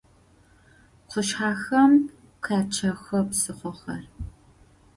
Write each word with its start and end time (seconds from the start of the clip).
Къушъхьэхэм 1.09 1.91
къячъэхы 2.43 3.19
псыхъохэр. 3.29 4.03